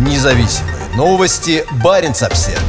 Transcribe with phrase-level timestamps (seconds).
[0.00, 1.62] Независимые новости.
[1.84, 2.62] Барин обсерва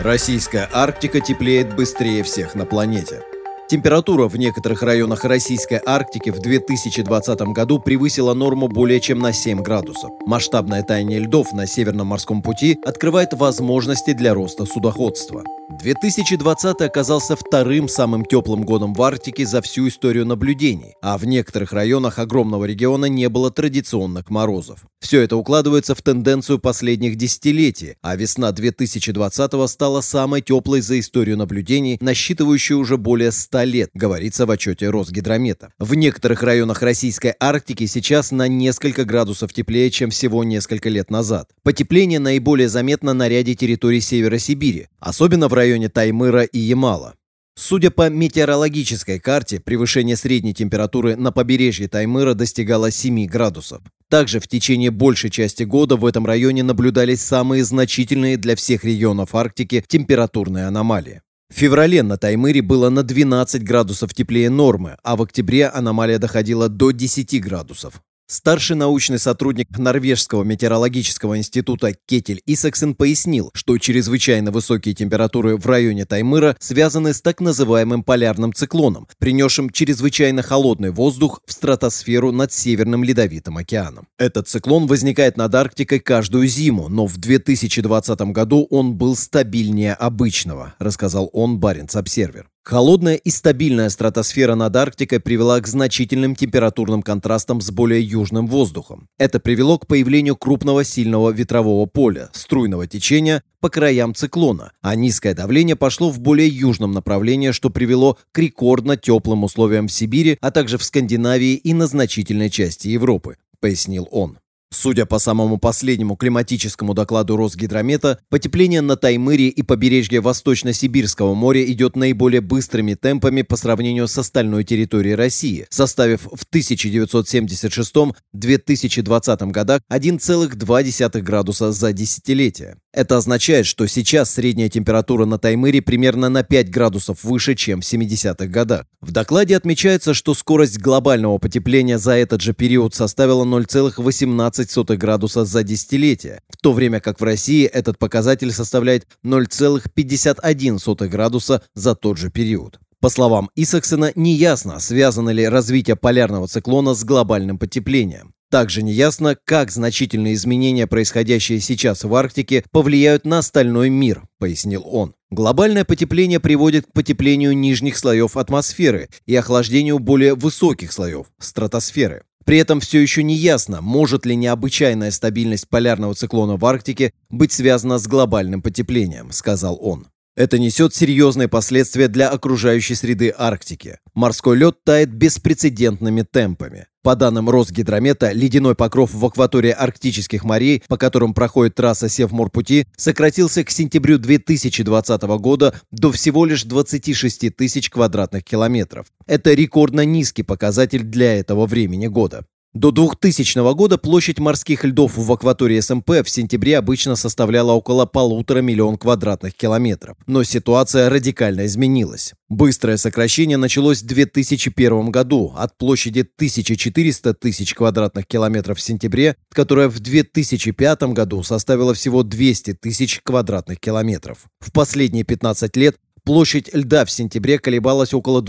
[0.00, 3.22] Российская Арктика теплеет быстрее всех на планете.
[3.70, 9.62] Температура в некоторых районах Российской Арктики в 2020 году превысила норму более чем на 7
[9.62, 10.10] градусов.
[10.26, 15.44] Масштабное таяние льдов на Северном морском пути открывает возможности для роста судоходства.
[15.78, 21.72] 2020 оказался вторым самым теплым годом в Арктике за всю историю наблюдений, а в некоторых
[21.72, 24.80] районах огромного региона не было традиционных морозов.
[25.00, 31.36] Все это укладывается в тенденцию последних десятилетий, а весна 2020 стала самой теплой за историю
[31.36, 35.72] наблюдений, насчитывающей уже более 100 лет, говорится в отчете Росгидромета.
[35.78, 41.50] В некоторых районах Российской Арктики сейчас на несколько градусов теплее, чем всего несколько лет назад.
[41.62, 47.14] Потепление наиболее заметно на ряде территорий Севера Сибири, особенно в районе Таймыра и Ямала.
[47.56, 53.82] Судя по метеорологической карте, превышение средней температуры на побережье Таймыра достигало 7 градусов.
[54.08, 59.34] Также в течение большей части года в этом районе наблюдались самые значительные для всех регионов
[59.34, 61.20] Арктики температурные аномалии.
[61.50, 66.68] В феврале на Таймыре было на 12 градусов теплее нормы, а в октябре аномалия доходила
[66.68, 68.00] до 10 градусов.
[68.30, 76.06] Старший научный сотрудник Норвежского метеорологического института Кетель Исаксен пояснил, что чрезвычайно высокие температуры в районе
[76.06, 83.02] Таймыра связаны с так называемым полярным циклоном, принесшим чрезвычайно холодный воздух в стратосферу над Северным
[83.02, 84.06] Ледовитым океаном.
[84.16, 90.74] Этот циклон возникает над Арктикой каждую зиму, но в 2020 году он был стабильнее обычного,
[90.78, 92.46] рассказал он Баренц Обсервер.
[92.62, 99.08] Холодная и стабильная стратосфера над Арктикой привела к значительным температурным контрастам с более южным воздухом.
[99.18, 105.34] Это привело к появлению крупного сильного ветрового поля, струйного течения по краям циклона, а низкое
[105.34, 110.50] давление пошло в более южном направлении, что привело к рекордно теплым условиям в Сибири, а
[110.50, 114.38] также в Скандинавии и на значительной части Европы, пояснил он.
[114.72, 121.96] Судя по самому последнему климатическому докладу Росгидромета, потепление на Таймыре и побережье Восточно-Сибирского моря идет
[121.96, 131.72] наиболее быстрыми темпами по сравнению с остальной территорией России, составив в 1976-2020 годах 1,2 градуса
[131.72, 132.76] за десятилетие.
[132.92, 137.84] Это означает, что сейчас средняя температура на Таймыре примерно на 5 градусов выше, чем в
[137.84, 138.84] 70-х годах.
[139.00, 145.62] В докладе отмечается, что скорость глобального потепления за этот же период составила 0,18 градуса за
[145.62, 152.30] десятилетие, в то время как в России этот показатель составляет 0,51 градуса за тот же
[152.30, 152.80] период.
[153.00, 158.34] По словам Исаксена, неясно, связано ли развитие полярного циклона с глобальным потеплением.
[158.50, 165.14] Также неясно, как значительные изменения, происходящие сейчас в Арктике, повлияют на остальной мир, пояснил он.
[165.30, 172.24] Глобальное потепление приводит к потеплению нижних слоев атмосферы и охлаждению более высоких слоев– стратосферы.
[172.44, 177.52] При этом все еще не ясно, может ли необычайная стабильность полярного циклона в Арктике быть
[177.52, 180.08] связана с глобальным потеплением, сказал он.
[180.34, 183.98] Это несет серьезные последствия для окружающей среды Арктики.
[184.14, 186.86] Морской лед тает беспрецедентными темпами.
[187.02, 193.64] По данным Росгидромета, ледяной покров в акватории арктических морей, по которым проходит трасса Севморпути, сократился
[193.64, 199.06] к сентябрю 2020 года до всего лишь 26 тысяч квадратных километров.
[199.26, 202.44] Это рекордно низкий показатель для этого времени года.
[202.72, 208.60] До 2000 года площадь морских льдов в акватории СМП в сентябре обычно составляла около полутора
[208.60, 210.16] миллион квадратных километров.
[210.28, 212.32] Но ситуация радикально изменилась.
[212.48, 219.88] Быстрое сокращение началось в 2001 году от площади 1400 тысяч квадратных километров в сентябре, которая
[219.88, 224.44] в 2005 году составила всего 200 тысяч квадратных километров.
[224.60, 228.42] В последние 15 лет Площадь льда в сентябре колебалась около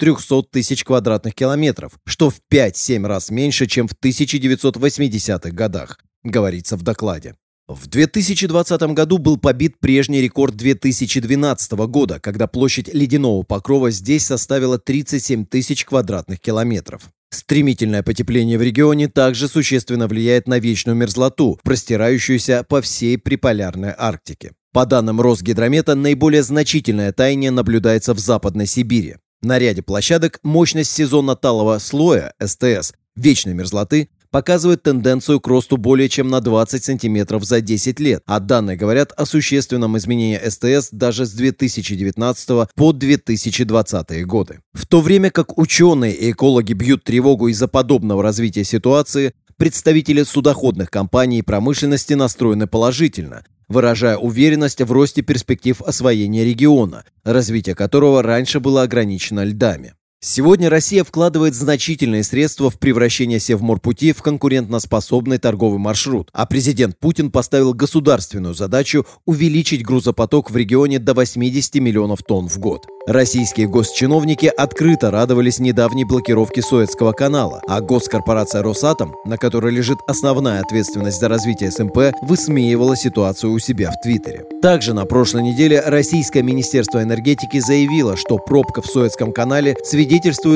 [0.00, 6.82] 200-300 тысяч квадратных километров, что в 5-7 раз меньше, чем в 1980-х годах, говорится в
[6.82, 7.34] докладе.
[7.68, 14.78] В 2020 году был побит прежний рекорд 2012 года, когда площадь ледяного покрова здесь составила
[14.78, 17.10] 37 тысяч квадратных километров.
[17.30, 24.52] Стремительное потепление в регионе также существенно влияет на вечную мерзлоту, простирающуюся по всей приполярной Арктике.
[24.72, 29.16] По данным Росгидромета, наиболее значительное таяние наблюдается в Западной Сибири.
[29.46, 36.08] На ряде площадок мощность сезона талого слоя, СТС, вечной мерзлоты, показывает тенденцию к росту более
[36.08, 41.26] чем на 20 сантиметров за 10 лет, а данные говорят о существенном изменении СТС даже
[41.26, 44.58] с 2019 по 2020 годы.
[44.72, 50.90] В то время как ученые и экологи бьют тревогу из-за подобного развития ситуации, представители судоходных
[50.90, 58.60] компаний и промышленности настроены положительно, выражая уверенность в росте перспектив освоения региона, развитие которого раньше
[58.60, 59.94] было ограничено льдами.
[60.20, 67.30] Сегодня Россия вкладывает значительные средства в превращение Севморпути в конкурентноспособный торговый маршрут, а президент Путин
[67.30, 72.86] поставил государственную задачу увеличить грузопоток в регионе до 80 миллионов тонн в год.
[73.06, 80.60] Российские госчиновники открыто радовались недавней блокировке Суэцкого канала, а госкорпорация «Росатом», на которой лежит основная
[80.60, 84.44] ответственность за развитие СМП, высмеивала ситуацию у себя в Твиттере.
[84.60, 90.05] Также на прошлой неделе Российское Министерство энергетики заявило, что пробка в Суэцком канале свидетельствует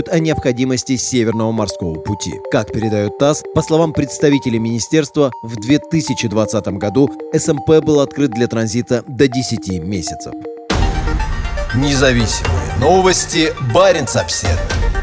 [0.09, 2.33] о необходимости Северного морского пути.
[2.53, 9.03] Как передает ТАСС, по словам представителей министерства, в 2020 году СМП был открыт для транзита
[9.09, 10.33] до 10 месяцев.
[11.75, 13.53] Независимые новости.
[13.75, 15.00] Барин обседный.